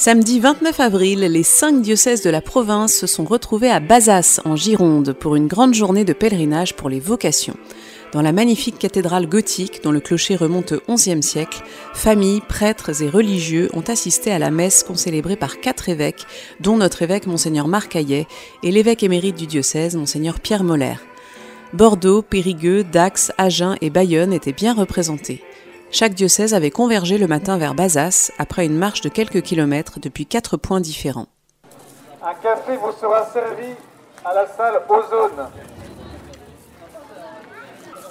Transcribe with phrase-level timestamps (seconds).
[0.00, 4.56] Samedi 29 avril, les cinq diocèses de la province se sont retrouvés à Bazas, en
[4.56, 7.58] Gironde, pour une grande journée de pèlerinage pour les vocations.
[8.14, 11.62] Dans la magnifique cathédrale gothique, dont le clocher remonte au XIe siècle,
[11.92, 16.24] familles, prêtres et religieux ont assisté à la messe concélébrée par quatre évêques,
[16.60, 18.26] dont notre évêque Monseigneur Marc Hayet
[18.62, 20.94] et l'évêque émérite du diocèse Monseigneur Pierre Moller.
[21.74, 25.42] Bordeaux, Périgueux, Dax, Agen et Bayonne étaient bien représentés.
[25.92, 30.24] Chaque diocèse avait convergé le matin vers Bazas après une marche de quelques kilomètres depuis
[30.24, 31.26] quatre points différents.
[32.22, 33.74] Un café vous sera servi
[34.24, 35.48] à la salle Ozone.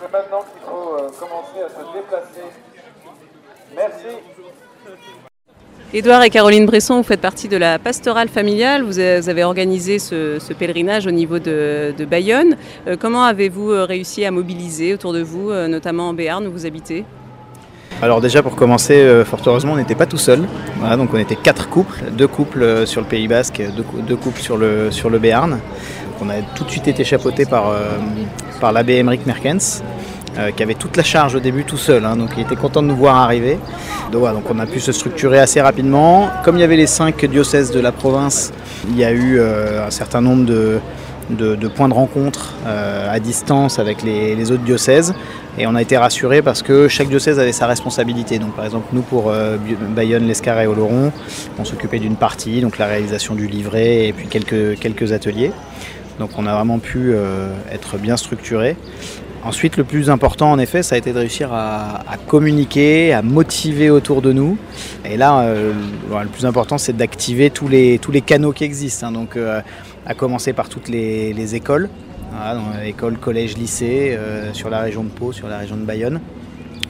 [0.00, 2.46] C'est maintenant qu'il faut euh, commencer à se déplacer.
[3.74, 4.16] Merci.
[5.92, 8.84] Édouard et Caroline Bresson, vous faites partie de la pastorale familiale.
[8.84, 12.56] Vous avez organisé ce, pèlerinage au niveau de, Bayonne.
[12.86, 16.66] Euh, comment avez-vous euh, réussi à mobiliser autour de vous, notamment en Béarn où vous
[16.66, 17.04] habitez?
[18.04, 20.46] Alors déjà pour commencer, fort heureusement, on n'était pas tout seul.
[20.96, 23.62] donc on était quatre couples, deux couples sur le Pays Basque,
[24.06, 25.58] deux, couples sur le, Béarn.
[26.20, 27.72] On a tout de suite été chapeauté par,
[28.60, 29.82] par l'abbé Emmerich Merkens,
[30.36, 32.82] euh, qui avait toute la charge au début tout seul, hein, donc il était content
[32.82, 33.56] de nous voir arriver.
[34.10, 36.28] Donc, on a pu se structurer assez rapidement.
[36.44, 38.52] Comme il y avait les cinq diocèses de la province,
[38.88, 40.80] il y a eu euh, un certain nombre de,
[41.68, 45.14] points de rencontre euh, à distance avec les, autres diocèses.
[45.58, 48.38] Et on a été rassurés parce que chaque diocèse avait sa responsabilité.
[48.38, 49.32] Donc par exemple nous pour
[49.90, 51.12] Bayonne, l'Escarre et Oloron,
[51.58, 55.52] on s'occupait d'une partie, donc la réalisation du livret et puis quelques, quelques ateliers.
[56.18, 57.14] Donc on a vraiment pu
[57.70, 58.76] être bien structuré.
[59.44, 63.90] Ensuite, le plus important, en effet, ça a été de réussir à, communiquer, à motiver
[63.90, 64.56] autour de nous.
[65.04, 65.74] Et là, euh,
[66.10, 69.08] le plus important, c'est d'activer tous les, tous les canaux qui existent.
[69.08, 69.12] Hein.
[69.12, 69.60] donc, euh,
[70.06, 71.88] à commencer par toutes les, écoles,
[72.84, 76.20] écoles, collèges, lycées, euh, sur la région de Pau, sur la région de Bayonne.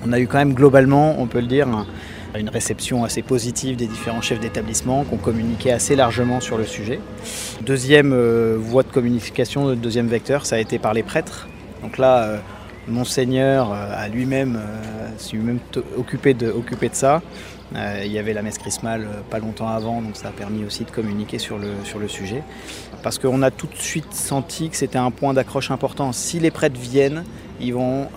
[0.07, 1.67] On a eu quand même globalement, on peut le dire,
[2.39, 6.65] une réception assez positive des différents chefs d'établissement qui ont communiqué assez largement sur le
[6.65, 7.01] sujet.
[7.65, 8.15] Deuxième
[8.57, 11.49] voie de communication, deuxième vecteur, ça a été par les prêtres.
[11.85, 12.39] Donc là, euh,
[12.89, 15.59] Monseigneur euh, a lui-même euh, lui
[15.97, 17.23] occupé de, occupé de ça.
[18.05, 20.91] il y avait la messe chrismale pas longtemps avant, donc ça a permis aussi de
[20.91, 22.43] communiquer sur le, sur le sujet.
[23.03, 26.13] Parce qu'on a tout de suite senti que c'était un point d'accroche important.
[26.13, 27.25] Si les prêtres viennent,
[27.61, 28.09] ils vont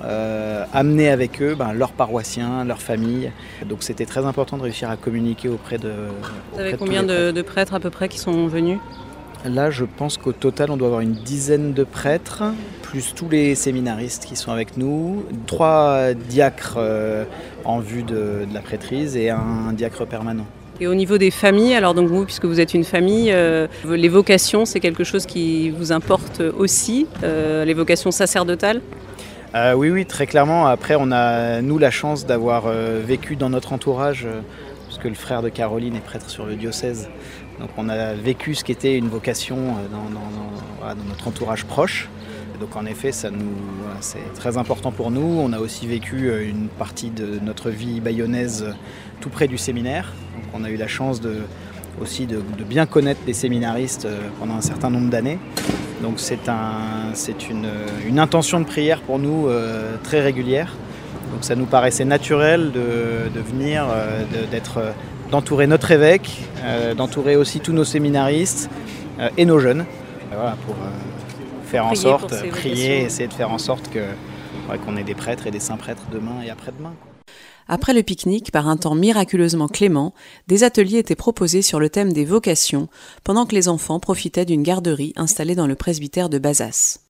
[0.74, 3.32] amener avec eux ben, leurs paroissiens, leurs familles.
[3.66, 5.92] Donc c'était très important de réussir à communiquer auprès de.
[6.54, 8.80] Vous avez combien de, prêtres à peu près qui sont venus?
[9.46, 12.44] Là, je pense qu'au total, on doit avoir une dizaine de prêtres,
[12.82, 17.24] plus tous les séminaristes qui sont avec nous, trois diacres euh,
[17.64, 20.46] en vue de, la prêtrise et un diacre permanent.
[20.80, 24.10] Et au niveau des familles, alors donc vous, puisque vous êtes une famille, euh, les
[24.10, 28.82] vocations, c'est quelque chose qui vous importe aussi, euh, les vocations sacerdotales?
[29.76, 30.68] Oui, oui, très clairement.
[30.68, 34.28] Après, on a, nous, la chance d'avoir vécu dans notre entourage,
[34.86, 37.10] puisque le frère de Caroline est prêtre sur le diocèse,
[37.60, 42.10] donc on a vécu ce qu'était une vocation euh, dans, notre entourage proche.
[42.60, 45.40] Donc en effet, c'est très important pour nous.
[45.40, 48.74] On a aussi vécu euh, une partie de notre vie bayonnaise euh,
[49.22, 50.14] tout près du séminaire.
[50.54, 51.22] On a eu la chance
[52.00, 54.08] aussi de, bien connaître les séminaristes
[54.40, 55.40] pendant un certain nombre d'années.
[56.04, 57.14] Donc c'est un,
[58.08, 59.50] une, intention de prière pour nous
[60.04, 60.76] très régulière.
[61.34, 63.88] Donc ça nous paraissait naturel de venir,
[64.52, 64.94] d'être
[65.32, 66.30] d'entourer notre évêque,
[66.64, 68.70] euh, d'entourer aussi tous nos séminaristes
[69.20, 69.86] euh, et nos jeunes,
[70.34, 70.76] euh, pour
[71.66, 74.00] faire en sorte, prier, essayer de faire en sorte que
[74.84, 76.94] qu'on ait des prêtres et des saints prêtres demain et après-demain.
[77.70, 80.14] Après le pique-nique, par un temps miraculeusement clément,
[80.48, 82.90] des ateliers étaient proposés sur le thème des vocations,
[83.24, 87.07] pendant que les enfants profitaient d'une garderie installée dans le presbytère de Bazas.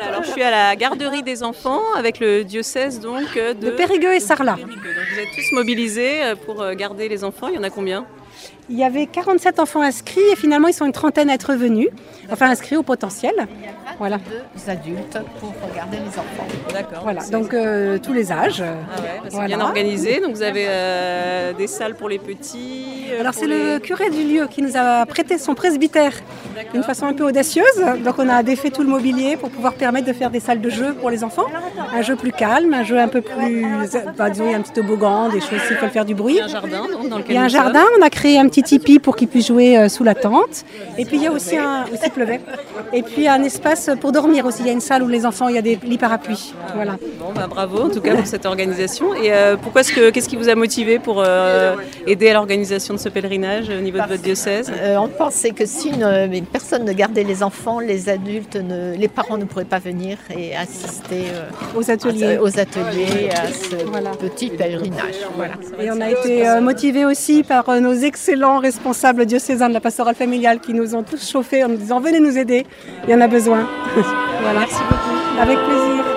[0.00, 4.20] Alors je suis à la garderie des enfants avec le diocèse donc de, Périgueux et
[4.20, 4.56] Sarlat.
[4.56, 7.48] vous êtes tous mobilisés euh, pour euh, garder les enfants.
[7.48, 8.06] Il y en a combien?
[8.70, 11.88] Il y avait 47 enfants inscrits et finalement ils sont une trentaine à être venus,
[12.30, 13.34] enfin inscrits au potentiel.
[13.98, 14.18] Voilà.
[14.18, 16.46] Deux adultes pour regarder les enfants.
[16.72, 17.02] D'accord.
[17.02, 18.62] Voilà, donc euh, tous les âges.
[18.62, 20.20] Ah ouais, bien organisé.
[20.20, 20.66] Donc vous avez
[21.56, 23.06] des salles pour les petits.
[23.20, 26.12] Alors c'est le curé du lieu qui nous a prêté son presbytère
[26.72, 27.66] d'une façon un peu audacieuse.
[28.04, 30.70] Donc on a défait tout le mobilier pour pouvoir permettre de faire des salles de
[30.70, 31.46] jeu pour les enfants.
[31.94, 33.66] Un jeu plus calme, un jeu un peu plus,
[34.16, 36.34] bah, disons, un petit toboggan, des choses qui peuvent faire du bruit.
[36.34, 36.82] Il y a un jardin
[37.28, 39.46] Il y a un jardin, on a créé créé un petit tipi pour qu'ils puissent
[39.48, 40.64] jouer euh, sous la tente.
[40.98, 42.40] Et puis il y a aussi un, aussi pleuvait.
[42.92, 44.60] Et puis un espace pour dormir aussi.
[44.60, 46.52] Il y a une salle où les enfants, il y a des lits parapluies.
[46.74, 46.96] Voilà.
[47.18, 49.14] Bon, bah, bravo en tout cas pour cette organisation.
[49.14, 51.74] Et euh, pourquoi est-ce que qu'est-ce qui vous a motivé pour euh,
[52.06, 54.70] aider à l'organisation de ce pèlerinage au niveau de votre diocèse?
[54.70, 58.94] Euh, on pensait que si une, une personne ne gardait les enfants, les adultes, ne-
[58.96, 62.36] les parents ne pourraient pas venir et assister euh, Aux ateliers.
[62.36, 64.10] à- aux ateliers, à ce Voilà.
[64.10, 65.18] petit pèlerinage.
[65.36, 65.54] Voilà.
[65.80, 69.80] Et on a été euh, motivés aussi par euh, nos excellents responsables diocésains de la
[69.80, 72.66] pastorale familiale qui nous ont tous chauffés en nous disant venez nous aider,
[73.04, 73.68] il y en a besoin.
[74.42, 74.60] voilà.
[74.60, 75.40] Merci beaucoup.
[75.40, 76.11] Avec plaisir.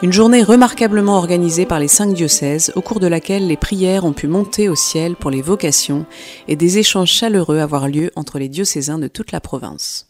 [0.00, 4.12] Une journée remarquablement organisée par les cinq diocèses, au cours de laquelle les prières ont
[4.12, 6.06] pu monter au ciel pour les vocations
[6.46, 10.06] et des échanges chaleureux avoir lieu entre les diocésains de toute la province.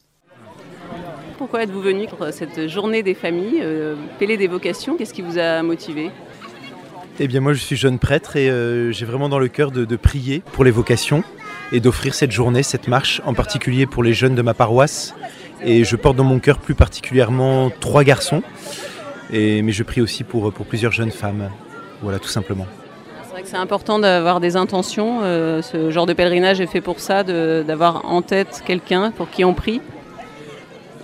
[1.38, 4.98] Pourquoi êtes-vous venu pour cette journée des familles, euh, Pélé des vocations?
[4.98, 6.10] Qu'est-ce qui vous a motivé?
[7.18, 9.86] Eh bien moi je suis jeune prêtre et euh, j'ai vraiment dans le cœur de,
[9.86, 11.24] de prier pour les vocations
[11.72, 15.14] et d'offrir cette journée, cette marche, en particulier pour les jeunes de ma paroisse.
[15.64, 18.42] Et je porte dans mon cœur plus particulièrement trois garçons,
[19.32, 21.50] et, mais je prie aussi pour, pour plusieurs jeunes femmes.
[22.02, 22.66] Voilà, tout simplement.
[23.26, 25.20] C'est vrai que c'est important d'avoir des intentions.
[25.22, 29.44] euh, ce genre de pèlerinage est fait pour ça, d'avoir en tête quelqu'un pour qui
[29.44, 29.80] on prie.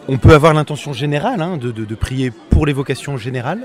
[0.06, 3.60] On peut avoir l'intention générale hein, de, de- de prier pour les vocations générales,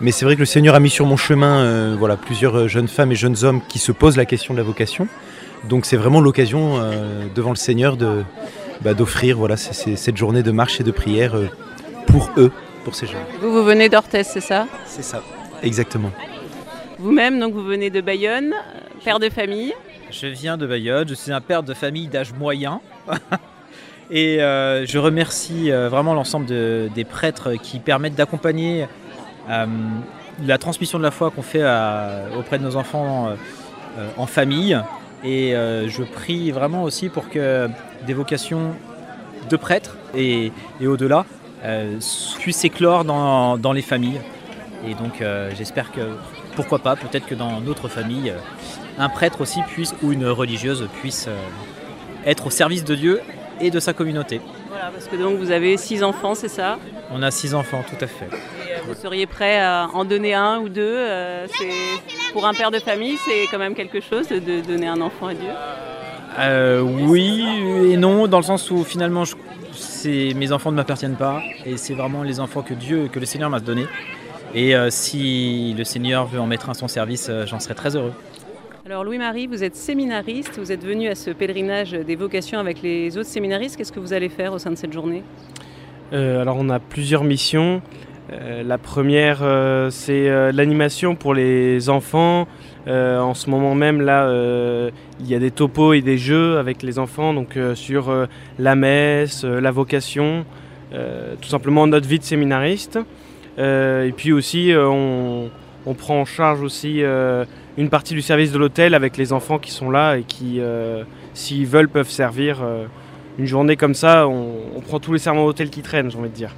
[0.00, 2.68] mais c'est vrai que le Seigneur a mis sur mon chemin euh, voilà, plusieurs euh,
[2.68, 5.06] jeunes femmes et jeunes hommes qui se posent la question de la vocation.
[5.68, 8.24] Donc c'est vraiment l'occasion euh, devant le Seigneur de,
[8.82, 11.34] bah, d'offrir voilà, cette journée de marche et de prière
[12.08, 12.50] pour eux,
[12.86, 13.20] pour ces jeunes.
[13.40, 14.68] Vous, vous venez d'Orthez, c'est ça?
[14.84, 15.20] C'est ça,
[15.60, 16.12] exactement.
[17.00, 18.54] Vous-même, donc vous venez de Bayonne,
[19.04, 19.74] père de famille?
[20.12, 22.80] Je viens de Bayonne, je suis un père de famille d'âge moyen.
[24.10, 28.86] Et euh, je remercie euh, vraiment l'ensemble de- des prêtres qui permettent d'accompagner
[29.50, 29.66] euh,
[30.46, 33.30] la transmission de la foi qu'on fait à- auprès de nos enfants
[34.16, 34.80] en famille.
[35.24, 37.68] Et euh, je prie vraiment aussi pour que
[38.06, 38.74] des vocations
[39.50, 41.24] de prêtres et, et au-delà
[41.64, 41.98] euh,
[42.38, 44.20] puissent s'éclore dans, dans les familles.
[44.86, 46.00] Et donc euh, j'espère que,
[46.54, 48.38] pourquoi pas, peut-être que dans notre famille, euh,
[48.98, 51.36] un prêtre aussi puisse, ou une religieuse puisse euh,
[52.24, 53.20] être au service de Dieu
[53.60, 54.40] et de sa communauté.
[54.68, 56.78] Voilà, parce que donc vous avez six enfants, c'est ça?
[57.10, 58.26] On a six enfants, tout à fait.
[58.26, 61.46] Et euh, vous seriez prêt à en donner un ou deux euh,
[62.32, 65.34] Pour un père de famille, c'est quand même quelque chose de, donner un enfant à
[65.34, 65.48] Dieu?
[66.38, 67.46] Euh, oui
[67.90, 69.36] et non, dans le sens où finalement je-
[70.06, 73.50] mes enfants ne m'appartiennent pas et c'est vraiment les enfants que Dieu, que le Seigneur
[73.50, 73.86] m'a donnés.
[74.54, 77.74] Et euh, si le Seigneur veut en mettre un à son service, euh, j'en serai
[77.74, 78.12] très heureux.
[78.86, 83.18] Alors Louis-Marie, vous êtes séminariste, vous êtes venu à ce pèlerinage des vocations avec les
[83.18, 83.76] autres séminaristes.
[83.76, 85.24] Qu'est-ce que vous allez faire au sein de cette journée?
[86.12, 87.82] Euh, alors on a plusieurs missions.
[88.32, 92.48] Euh, la première, euh, c'est euh, l'animation pour les enfants.
[92.88, 94.30] En ce moment même, là,
[95.18, 98.28] il y a des topos et des jeux avec les enfants, donc sur
[98.60, 100.44] la messe, la vocation,
[100.92, 103.00] tout simplement notre vie de séminariste.
[103.58, 105.50] Et puis aussi, on,
[105.98, 107.02] prend en charge aussi
[107.76, 110.60] une partie du service de l'hôtel avec les enfants qui sont là et qui,
[111.34, 112.64] s'ils veulent, peuvent servir.
[113.36, 116.30] une journée comme ça, on, on prend tous les serments d'hôtel qui traînent, j'ai envie
[116.30, 116.54] de dire.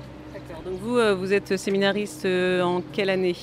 [0.88, 3.36] Vous, euh, vous êtes séminariste euh, en quelle année?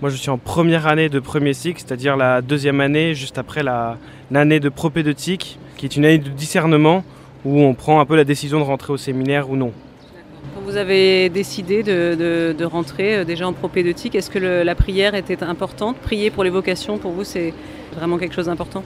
[0.00, 3.62] Moi, je suis en première année de premier cycle, c'est-à-dire la deuxième année, juste après
[3.62, 3.98] la-
[4.30, 7.04] l'année de propédeutique, qui est une année de discernement
[7.44, 9.72] où on prend un peu la décision de rentrer au séminaire ou non.
[10.54, 14.62] Quand vous avez décidé de, de- de rentrer euh, déjà en propédeutique, est-ce que le-
[14.62, 15.98] la prière était importante?
[15.98, 17.52] Prier pour les vocations, pour vous, c'est
[17.94, 18.82] vraiment quelque chose d'important?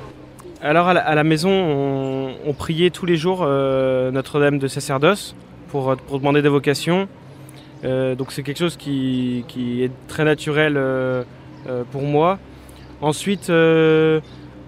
[0.61, 4.67] Alors, à la, à la maison, on, on priait tous les jours euh, Notre-Dame de
[4.67, 5.37] sacerdoce
[5.69, 7.07] pour, pour demander des vocations.
[7.85, 9.45] Euh, donc, c'est quelque chose qui,
[9.83, 11.23] est très naturel euh,
[11.69, 12.39] euh, pour moi.
[13.01, 13.53] Ensuite,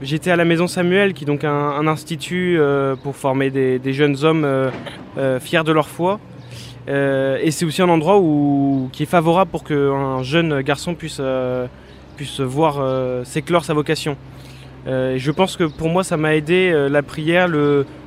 [0.03, 2.59] j'étais à la Maison Samuel, qui est donc un, institut
[3.03, 4.71] pour former des, jeunes hommes
[5.41, 6.21] fiers de leur foi.
[6.89, 11.21] Et c'est aussi un endroit où, qui est favorable pour qu'un jeune garçon puisse,
[12.17, 14.17] puisse voir euh, s'éclore sa vocation.
[14.87, 17.49] Je pense que pour moi, ça m'a aidé la prière,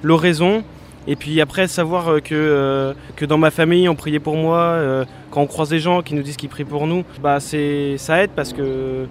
[0.01, 0.63] l'oraison.
[1.09, 4.59] Et puis après, savoir euh, que, euh, que dans ma famille, on priait pour moi.
[4.59, 7.97] euh, quand on croise des gens qui nous disent qu'ils prient pour nous, bah c'est,
[7.97, 9.07] ça aide parce que,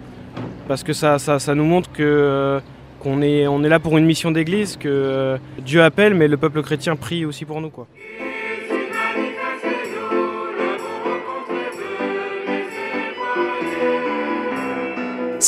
[0.92, 6.28] ça, nous montre qu'on est, est là pour une mission d'église, que Dieu appelle, mais
[6.28, 7.70] le peuple chrétien prie aussi pour nous.
[7.70, 7.88] Quoi.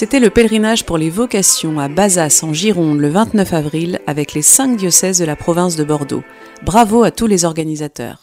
[0.00, 4.40] C'était le pèlerinage pour les vocations à Bazas en Gironde le 29 avril avec les
[4.40, 6.24] cinq diocèses de la province de Bordeaux.
[6.64, 8.16] Bravo à tous les organisateurs.